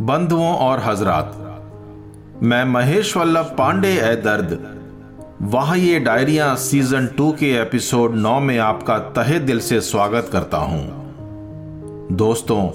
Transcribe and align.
बंधुओं 0.00 0.54
और 0.54 0.80
हजरात। 0.80 1.36
मैं 2.42 2.64
महेश 2.64 3.16
वल्लभ 3.16 3.44
पांडे 3.44 3.88
ए 3.88 4.16
दर्द। 4.16 4.80
वह 5.42 5.74
ये 5.74 6.00
डायरिया 6.00 6.54
सीज़न 6.54 7.06
टू 7.06 7.32
के 7.32 7.52
एपिसोड 7.62 8.14
नौ 8.14 8.40
में 8.40 8.58
आपका 8.58 8.98
तहे 8.98 9.38
दिल 9.38 9.60
से 9.60 9.80
स्वागत 9.80 10.28
करता 10.32 10.58
हूँ। 10.58 10.82
दोस्तों, 12.12 12.68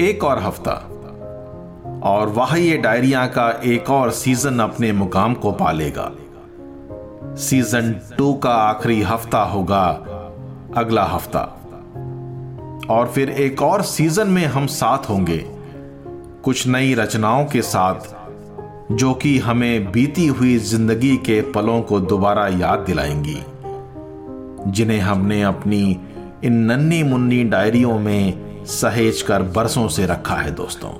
एक 0.00 0.24
और 0.24 0.38
हफ़्ता। 0.38 0.72
और 2.02 2.28
वह 2.28 2.56
ये 2.56 2.76
डायरिया 2.76 3.26
का 3.26 3.60
एक 3.64 3.90
और 3.90 4.10
सीज़न 4.10 4.58
अपने 4.58 4.92
मुकाम 4.92 5.34
को 5.34 5.52
पालेगा। 5.52 6.10
सीज़न 7.36 8.00
टू 8.18 8.34
का 8.34 8.54
आखिरी 8.54 9.02
हफ़्ता 9.02 9.42
होगा 9.42 9.86
अगला 10.76 11.04
हफ़्ता। 11.04 11.40
और 12.90 13.06
फिर 13.14 13.30
एक 13.30 13.62
और 13.62 13.82
सीज़न 13.82 14.28
में 14.28 14.46
हम 14.46 14.66
साथ 14.66 14.98
होंगे। 14.98 15.61
कुछ 16.44 16.66
नई 16.66 16.94
रचनाओं 16.94 17.44
के 17.44 17.62
साथ, 17.62 17.94
जो 18.92 19.14
कि 19.14 19.38
हमें 19.38 19.92
बीती 19.92 20.26
हुई 20.26 20.58
ज़िंदगी 20.58 21.16
के 21.16 21.40
पलों 21.42 21.82
को 21.82 22.00
दोबारा 22.00 22.48
याद 22.48 22.78
दिलाएँगी, 22.78 23.42
जिन्हें 24.70 25.00
हमने 25.00 25.42
अपनी 25.42 26.00
इन 26.44 26.52
नन्नी 26.52 27.02
मुन्नी 27.02 27.44
डायरियों 27.44 27.98
में 27.98 28.64
सहेज 28.64 29.22
कर 29.22 29.42
बरसों 29.42 29.88
से 29.88 30.06
रखा 30.06 30.34
है 30.34 30.50
दोस्तों। 30.50 30.90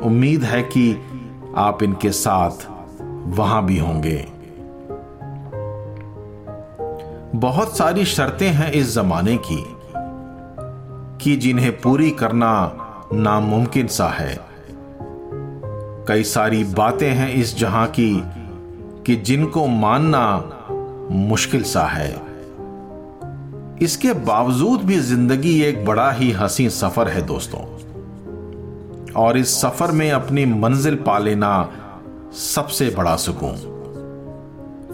उम्मीद 0.00 0.42
है 0.42 0.62
कि 0.62 0.92
आप 1.56 1.82
इनके 1.82 2.10
साथ 2.10 2.66
वहाँ 3.26 3.64
भी 3.66 3.78
होंगे। 3.78 4.26
बहुत 7.34 7.76
सारी 7.76 8.04
शर्तें 8.04 8.48
हैं 8.48 8.72
इस 8.72 8.94
जमाने 8.94 9.36
की, 9.36 9.64
कि 11.24 11.36
जिन्हें 11.36 11.80
पूरी 11.80 12.10
करना 12.10 12.79
नामुमकिन 13.12 13.86
सा 13.86 14.08
है। 14.08 14.40
कई 16.08 16.24
सारी 16.24 16.64
बातें 16.64 17.10
हैं 17.10 17.34
इस 17.34 17.58
जहाँ 17.58 17.86
की, 17.86 18.22
कि 19.06 19.16
जिनको 19.16 19.66
मानना 19.66 20.52
मुश्किल 21.10 21.62
सा 21.62 21.82
है। 21.82 22.22
इसके 23.82 24.12
बावजूद 24.12 24.80
भी 24.80 24.98
ज़िंदगी 24.98 25.62
एक 25.62 25.86
बड़ा 25.86 26.10
ही 26.10 26.30
हसी 26.32 26.70
सफ़र 26.70 27.08
है 27.08 27.22
दोस्तों। 27.22 27.60
और 29.12 29.36
इस 29.36 29.60
सफ़र 29.60 29.92
में 29.92 30.10
अपनी 30.10 30.44
मंजिल 30.44 30.94
पा 30.94 31.18
लेना 31.18 31.70
सबसे 32.32 32.90
बड़ा 32.90 33.16
सुकून। 33.16 33.56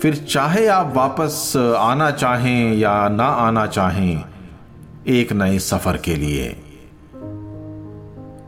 फिर 0.03 0.17
चाहे 0.17 0.67
आप 0.67 0.93
वापस 0.97 1.53
आना 1.79 2.11
चाहें 2.11 2.75
या 2.75 3.09
ना 3.09 3.27
आना 3.27 3.67
चाहें, 3.67 4.25
एक 5.07 5.33
नए 5.33 5.59
सफ़र 5.59 5.97
के 5.97 6.15
लिए। 6.15 6.66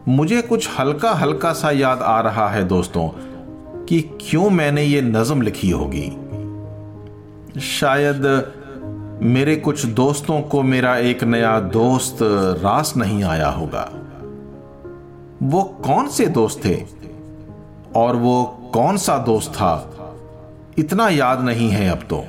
मुझे 0.09 0.43
कुछ 0.43 0.69
हल्का 0.79 1.11
हल्का 1.11 1.53
सा 1.53 1.71
याद 1.71 2.03
आ 2.03 2.21
रहा 2.21 2.49
है 2.49 2.65
दोस्तों, 2.65 3.09
कि 3.85 4.01
क्यों 4.01 4.51
मैंने 4.51 4.83
ये 4.83 5.03
नज्म 5.03 5.43
लिखी 5.43 5.71
होगी। 5.71 6.13
शायद 7.61 8.53
मेरे 9.23 9.57
कुछ 9.57 9.87
दोस्तों 9.87 10.41
को 10.41 10.63
मेरा 10.63 10.97
एक 10.97 11.25
नया 11.25 11.61
दोस्त 11.61 12.19
रास 12.63 12.95
नहीं 12.97 13.25
आया 13.25 13.49
होगा। 13.49 13.91
वो 15.43 15.63
कौन 15.63 16.09
से 16.09 16.27
दोस्त 16.27 16.65
थे? 16.65 16.85
और 17.97 18.17
वो 18.17 18.45
कौन 18.75 18.97
सा 18.97 19.19
दोस्त 19.19 19.53
था? 19.53 19.95
इतना 20.79 21.09
याद 21.09 21.41
नहीं 21.41 21.69
है 21.69 21.91
अब 21.91 21.99
तो। 21.99 22.25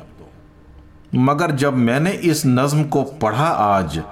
मगर 1.16 1.52
जब 1.52 1.74
मैंने 1.74 2.12
इस 2.12 2.44
नज्म 2.46 2.84
को 2.84 3.04
पढ़ा 3.04 3.48
आज 3.48 4.04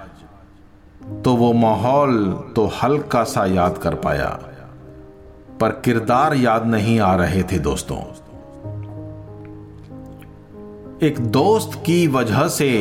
तो 1.25 1.35
वो 1.35 1.51
माहौल 1.53 2.13
तो 2.55 2.65
हल्का 2.75 3.23
सा 3.23 3.45
याद 3.45 3.77
कर 3.77 3.95
पाया, 3.95 4.27
पर 5.61 5.71
किरदार 5.85 6.35
याद 6.35 6.65
नहीं 6.65 6.99
आ 6.99 7.15
रहे 7.15 7.43
थे 7.43 7.59
दोस्तों। 7.59 7.97
एक 11.07 11.19
दोस्त 11.31 11.77
की 11.85 12.07
वजह 12.07 12.47
से 12.47 12.71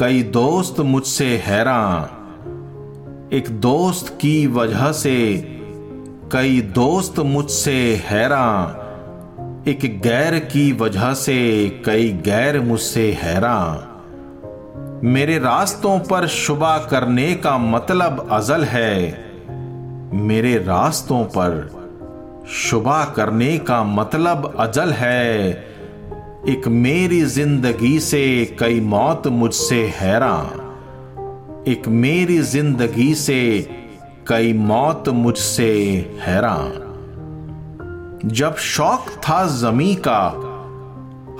कई 0.00 0.22
दोस्त 0.32 0.80
मुझसे 0.80 1.36
हैरान, 1.46 2.16
एक 3.32 3.48
दोस्त 3.60 4.08
की 4.20 4.46
वजह 4.46 4.90
से 4.92 5.16
कई 6.32 6.60
दोस्त 6.74 7.18
मुझसे 7.26 7.78
हैरान, 8.04 8.66
एक 9.68 10.00
गैर 10.02 10.38
की 10.46 10.70
वजह 10.72 11.12
से 11.16 11.36
कई 11.86 12.10
गैर 12.24 12.60
मुझसे 12.60 13.10
हैरान। 13.22 13.87
मेरे 15.04 15.38
रास्तों 15.38 15.98
पर 15.98 16.26
शुबा 16.26 16.78
करने 16.78 17.34
का 17.34 17.58
मतलब 17.58 18.28
अजल 18.30 18.64
है। 18.64 19.24
मेरे 20.14 20.58
रास्तों 20.58 21.24
पर 21.24 21.70
शुबा 22.48 23.04
करने 23.04 23.58
का 23.58 23.84
मतलब 23.84 24.56
अजल 24.58 24.90
है। 24.90 25.50
एक 26.48 26.68
मेरी 26.68 27.22
ज़िंदगी 27.22 28.00
से 28.00 28.56
कई 28.60 28.80
मौत 28.80 29.26
मुझसे 29.26 29.94
हैरान। 29.96 31.64
एक 31.68 31.88
मेरी 31.88 32.38
ज़िंदगी 32.38 33.14
से 33.14 33.68
कई 34.28 34.52
मौत 34.52 35.08
मुझसे 35.08 35.72
हैरान। 36.20 36.72
जब 38.24 38.56
शौक 38.56 39.10
था 39.10 39.46
जमी 39.46 39.94
का, 40.08 40.20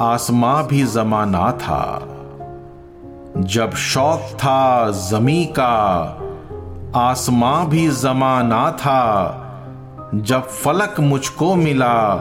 आसमां 0.04 0.64
भी 0.64 0.84
जमाना 0.84 1.52
था। 1.52 2.07
जब 3.40 3.74
शौक 3.74 4.20
था 4.20 4.90
जमी 4.90 5.44
का, 5.44 5.74
आसमां 6.96 7.66
भी 7.66 7.88
जमाना 7.88 8.70
था। 8.70 9.44
जब 10.14 10.48
फलक 10.48 11.00
मुझको 11.00 11.54
मिला, 11.54 12.14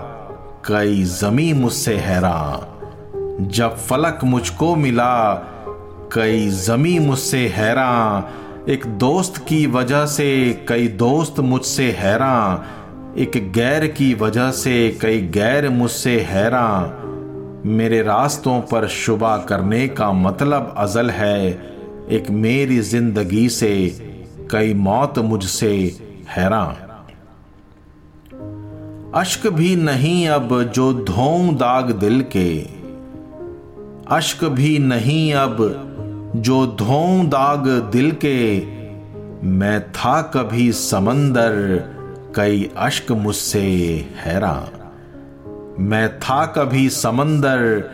कई 0.66 1.04
जमी 1.04 1.54
मुझसे 1.54 1.98
हैरान। 1.98 3.48
जब 3.48 3.78
फलक 3.78 4.20
मुझको 4.24 4.76
मिला, 4.76 5.34
कई 6.14 6.50
जमी 6.50 7.00
मुझसे 7.00 7.48
हैरान। 7.48 8.24
एक 8.72 8.86
दोस्त 8.86 9.38
की 9.38 9.68
वजह 9.68 10.06
से 10.06 10.66
कई 10.70 10.88
दोस्त 10.88 11.40
मुझसे 11.40 11.92
हैरान। 11.92 12.64
एक 13.18 13.52
गैर 13.52 13.88
की 13.88 14.14
वजह 14.14 14.52
से 14.52 15.00
कई 15.02 15.22
गैर 15.22 15.70
मुझसे 15.70 16.20
हैरान। 16.20 16.97
मेरे 17.68 18.02
रास्तों 18.02 18.62
पर 18.62 18.88
शुबा 18.88 19.38
करने 19.38 19.88
का 19.88 20.12
मतलब 20.12 20.74
अजल 20.78 21.10
है 21.10 21.50
एक 22.12 22.30
मेरी 22.30 22.80
ज़िंदगी 22.80 23.50
से 23.50 23.72
कई 24.52 24.74
मौत 24.74 25.20
मुझसे 25.20 25.72
हैरान। 26.30 26.76
अश्क 29.16 29.48
भी 29.48 29.76
नहीं 29.76 30.28
अब 30.28 30.64
जो 30.64 30.94
धों 31.04 31.56
दाग 31.56 31.92
दिल 31.92 32.22
के। 32.36 32.50
अश्क 34.16 34.46
भी 34.46 34.80
नहीं 34.80 35.34
अब 35.34 35.58
जो 36.36 36.66
धों 36.68 37.28
दाग 37.30 37.68
दिल 37.92 38.12
के। 38.26 38.58
मैं 39.48 39.92
था 39.92 40.22
कभी 40.22 40.72
समंदर, 40.72 41.54
कई 42.36 42.70
अश्क 42.78 43.12
मुझसे 43.12 43.62
हैरान। 44.16 44.87
मैं 45.80 46.20
था 46.20 46.46
कभी 46.46 46.90
समंदर, 46.90 47.92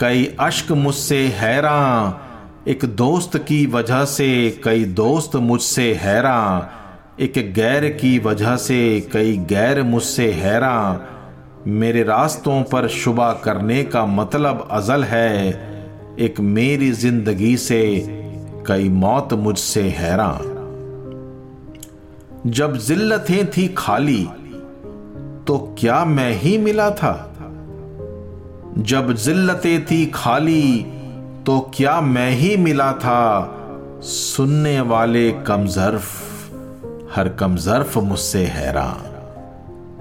कई 0.00 0.36
अश्क 0.40 0.72
मुझसे 0.72 1.26
हैरान 1.26 2.70
एक 2.70 2.84
दोस्त 2.84 3.36
की 3.36 3.66
वजह 3.66 4.04
से 4.04 4.60
कई 4.64 4.84
दोस्त 4.84 5.36
मुझसे 5.36 5.94
हैरान 5.94 7.22
एक 7.22 7.32
गैर 7.52 7.88
की 7.88 8.18
वजह 8.18 8.56
से 8.56 9.00
कई 9.12 9.36
गैर 9.36 9.82
मुझसे 9.82 10.32
हैरान 10.32 11.00
मेरे 11.70 12.02
रास्तों 12.02 12.62
पर 12.62 12.88
शुबा 12.88 13.32
करने 13.32 13.82
का 13.84 14.06
मतलब 14.06 14.68
अजल 14.70 15.04
है। 15.04 15.48
एक 16.18 16.40
मेरी 16.40 16.90
ज़िंदगी 16.92 17.56
से 17.56 17.82
कई 18.66 18.88
मौत 18.88 19.32
मुझसे 19.32 19.82
हैरान 19.82 20.52
जब 22.46 22.76
जिल्लतें 22.76 23.46
थी 23.46 23.68
खाली 23.68 24.28
तो 25.46 25.76
क्या 25.78 26.04
मैं 26.04 26.32
ही 26.32 26.58
मिला 26.58 26.90
था? 26.90 27.32
जब 28.78 29.12
जिल्लतें 29.12 29.86
थी 29.86 30.06
खाली 30.06 30.82
तो 31.46 31.70
क्या 31.74 32.00
मैं 32.00 32.30
ही 32.30 32.56
मिला 32.56 32.92
था? 32.92 33.52
सुनने 34.02 34.80
वाले 34.80 35.32
कमजर्फ, 35.32 36.08
हर 37.16 37.28
कमजर्फ 37.28 37.98
मुझसे 37.98 38.44
हैरान। 38.44 39.16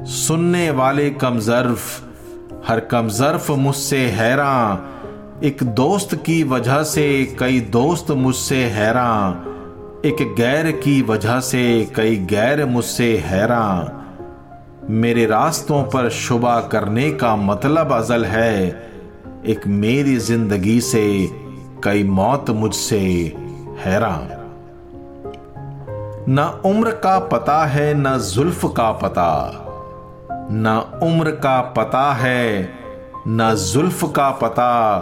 सुनने 0.05 0.71
वाले 0.71 1.09
कमजर्फ, 1.09 2.03
हर 2.67 2.79
कमजर्फ 2.79 3.51
मुझसे 3.51 4.07
हैरान। 4.07 4.91
एक 5.43 5.63
दोस्त 5.63 6.15
की 6.15 6.43
वजह 6.43 6.83
से 6.83 7.35
कई 7.39 7.59
दोस्त 7.59 8.11
मुझसे 8.11 8.65
हैरान। 8.65 9.31
एक 10.05 10.35
गैर 10.37 10.71
की 10.71 11.01
वजह 11.01 11.39
से 11.39 11.91
कई 11.95 12.15
गैर 12.15 12.65
मुझसे 12.65 13.17
हैरान। 13.17 14.04
मेरे 14.89 15.25
रास्तों 15.25 15.83
पर 15.83 16.09
शुबा 16.09 16.61
करने 16.61 17.11
का 17.11 17.35
मतलब 17.35 17.91
अजल 17.91 18.25
है, 18.25 18.67
एक 19.45 19.67
मेरी 19.67 20.15
ज़िंदगी 20.17 20.81
से 20.81 21.29
कई 21.83 22.03
मौत 22.03 22.49
मुझसे 22.49 22.99
हैरान। 23.79 24.27
न 26.29 26.61
उम्र 26.65 26.91
का 26.91 27.19
पता 27.19 27.65
है, 27.65 27.93
न 27.93 28.17
जुल्फ 28.17 28.65
का 28.65 28.91
पता। 28.91 29.61
न 30.51 30.99
उम्र 31.03 31.31
का 31.31 31.61
पता 31.61 32.13
है, 32.13 32.69
न 33.27 33.55
जुल्फ 33.73 34.03
का 34.03 34.31
पता। 34.31 34.97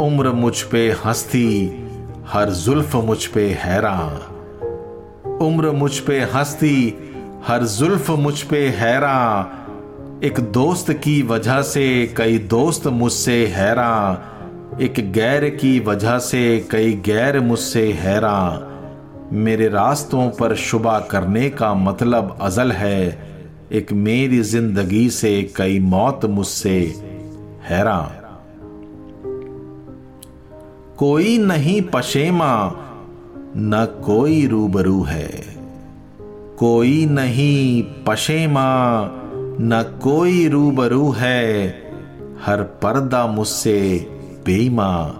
उम्र 0.00 0.32
मुझ 0.32 0.62
पे 0.62 0.90
हंसती, 0.90 1.84
हर 2.28 2.50
जुल्फ 2.50 2.96
मुझ 2.96 3.26
पे 3.26 3.48
हैरान। 3.50 4.32
उम्र 5.40 5.70
मुझ 5.70 5.98
पे 5.98 6.20
हंसती 6.20 7.02
हर 7.48 7.64
जुल्फ 7.64 8.10
मुझ 8.10 8.42
पे 8.42 8.68
हैरान 8.68 10.20
एक 10.24 10.40
दोस्त 10.40 10.92
की 10.92 11.22
वजह 11.22 11.62
से 11.62 12.14
कई 12.16 12.38
दोस्त 12.38 12.86
मुझसे 12.86 13.46
हैरा। 13.46 14.22
एक 14.80 15.12
गैर 15.12 15.48
की 15.50 15.80
वजह 15.80 16.18
से 16.18 16.68
कई 16.70 16.92
गैर 16.92 17.40
मुझसे 17.40 17.92
हैरा। 17.92 18.68
मेरे 19.32 19.68
रास्तों 19.68 20.30
पर 20.30 20.54
शुबा 20.54 20.98
करने 21.00 21.50
का 21.50 21.74
मतलब 21.74 22.38
अजल 22.40 22.72
है। 22.72 23.28
एक 23.72 23.92
मेरी 23.92 24.40
ज़िंदगी 24.40 25.10
से 25.10 25.42
कई 25.56 25.78
मौत 25.78 26.24
मुझसे 26.24 26.94
हैरा। 27.62 28.00
कोई 30.98 31.38
नहीं 31.38 31.82
पशेमा, 31.82 32.72
न 33.56 34.02
कोई 34.04 34.46
रूबरू 34.46 35.02
है। 35.02 35.55
कोई 36.58 37.06
नहीं 37.06 37.82
पशेमा, 38.06 38.66
न 39.60 39.98
कोई 40.02 40.48
रूबरू 40.48 41.10
है। 41.10 41.68
हर 42.44 42.62
पर्दा 42.62 43.26
मुझसे 43.26 44.06
बेईमा, 44.46 45.14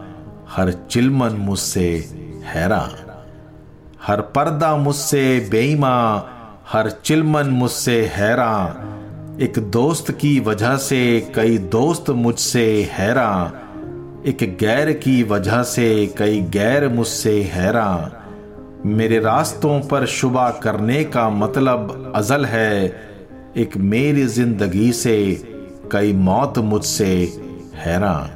हर 0.49 0.73
चिलमन 0.91 1.33
मुझसे 1.33 2.09
हैरा। 2.45 2.91
हर 4.07 4.21
पर्दा 4.21 4.77
मुझसे 4.77 5.49
बेईमा, 5.51 6.27
हर 6.73 6.91
चिलमन 6.91 7.47
मुझसे 7.47 8.07
हैरान 8.07 9.39
एक 9.41 9.59
दोस्त 9.59 10.13
की 10.13 10.41
वजह 10.41 10.77
से 10.77 11.33
कई 11.35 11.59
दोस्त 11.59 12.11
मुझसे 12.11 12.89
हैरान 12.93 14.23
एक 14.27 14.57
गैर 14.61 14.93
की 14.93 15.23
वजह 15.23 15.63
से 15.63 16.15
कई 16.19 16.41
गैर 16.41 16.89
मुझसे 16.89 17.43
हैरान 17.43 18.26
मेरे 18.85 19.19
रास्तों 19.19 19.81
पर 19.81 20.07
शुबा 20.07 20.51
करने 20.51 21.05
का 21.05 21.29
मतलब 21.31 22.13
अजल 22.17 22.45
है, 22.45 22.87
एक 23.57 23.77
मेरी 23.77 24.27
ज़िंदगी 24.27 24.93
से 24.93 25.17
कई 25.93 26.13
मौत 26.13 26.59
मुझसे 26.59 27.15
हैरान। 27.75 28.33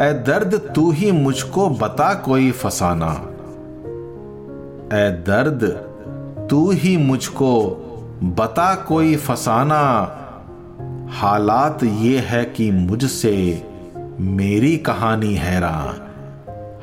ए 0.00 0.12
दर्द 0.12 0.54
तू 0.74 0.90
ही 0.90 1.10
मुझको 1.12 1.68
बता 1.70 2.14
कोई 2.14 2.50
फसाना। 2.50 3.12
ए 4.94 5.10
दर्द 5.26 5.64
तू 6.50 6.70
ही 6.70 6.96
मुझको 6.96 7.52
बता 8.22 8.74
कोई 8.74 9.16
फसाना। 9.16 9.82
हालात 11.12 11.84
ये 11.84 12.18
है 12.18 12.44
कि 12.44 12.70
मुझसे 12.70 13.62
मेरी 14.20 14.76
कहानी 14.76 15.34
हैरान। 15.34 16.02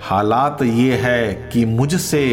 हालात 0.04 0.58
ये 0.62 0.96
है 0.96 1.50
कि 1.54 1.66
मुझसे 1.66 2.26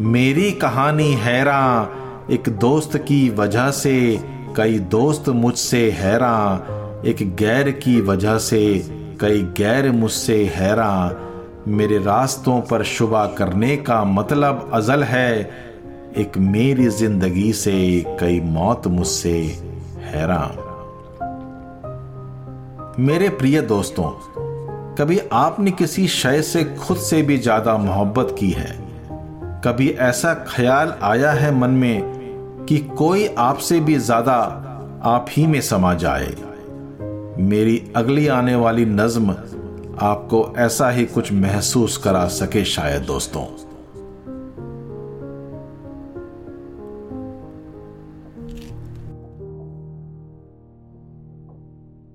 मेरी 0.00 0.52
कहानी 0.52 1.12
हैरान 1.12 2.32
एक 2.32 2.48
दोस्त 2.48 2.96
की 2.96 3.30
वजह 3.30 3.70
से, 3.70 4.20
कई 4.56 4.78
दोस्त 4.78 5.28
मुझसे 5.28 5.90
हैरान 5.90 7.02
एक 7.06 7.36
गैर 7.36 7.70
की 7.70 8.00
वजह 8.00 8.38
से, 8.38 8.82
कई 9.20 9.42
गैर 9.42 9.90
मुझसे 9.92 10.44
हैरान 10.54 11.16
मेरे 11.68 11.98
रास्तों 11.98 12.60
पर 12.60 12.82
शुबा 12.84 13.26
करने 13.26 13.76
का 13.76 14.04
मतलब 14.04 14.70
अजल 14.72 15.02
है, 15.02 15.50
एक 16.16 16.38
मेरी 16.38 16.86
ज़िंदगी 16.86 17.52
से 17.52 18.04
कई 18.20 18.40
मौत 18.40 18.86
मुझसे 18.86 19.38
हैरान 20.00 20.62
मेरे 22.98 23.28
प्रिय 23.28 23.60
दोस्तों 23.62 24.35
कभी 24.98 25.20
आपने 25.32 25.70
किसी 25.70 26.08
शय 26.08 26.42
से 26.42 26.64
खुद 26.64 26.96
से 26.96 27.22
भी 27.22 27.38
ज़्यादा 27.38 27.78
मोहब्बत 27.78 28.36
की 28.38 28.50
है? 28.50 28.78
कभी 29.64 29.90
ऐसा 29.90 30.34
ख्याल 30.34 30.94
आया 31.02 31.32
है 31.32 31.54
मन 31.54 31.70
में 31.70 32.02
कि 32.68 32.78
कोई 32.78 33.26
आपसे 33.38 33.80
भी 33.80 33.98
ज़्यादा 33.98 34.32
आप 35.04 35.26
ही 35.30 35.46
में 35.46 35.60
समा 35.60 35.94
जाए? 35.94 36.34
मेरी 37.38 37.92
अगली 37.96 38.26
आने 38.26 38.54
वाली 38.54 38.84
नज्म 38.84 39.30
आपको 40.00 40.54
ऐसा 40.58 40.90
ही 40.90 41.04
कुछ 41.04 41.32
महसूस 41.32 41.96
करा 41.96 42.26
सके 42.26 42.64
शायद, 42.64 43.02
दोस्तों। 43.02 43.75